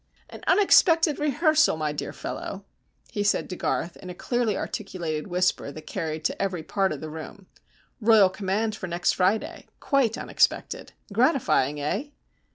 "An 0.31 0.41
unexpected 0.47 1.19
rehearsal, 1.19 1.77
my 1.77 1.91
dear 1.91 2.11
fellow," 2.11 2.65
he 3.11 3.21
said 3.21 3.47
to 3.51 3.55
Garth 3.55 3.95
in 3.97 4.09
a 4.09 4.15
clearly 4.15 4.57
articulated 4.57 5.27
whisper 5.27 5.71
that 5.71 5.85
carried 5.85 6.25
to 6.25 6.41
every 6.41 6.63
part 6.63 6.91
of 6.91 7.01
the 7.01 7.09
room, 7.11 7.45
"Royal 7.99 8.31
command 8.31 8.75
for 8.75 8.87
next 8.87 9.11
Friday. 9.13 9.67
Quite 9.79 10.17
unexpected. 10.17 10.93
Gratifying, 11.13 11.79
eh?" 11.79 12.05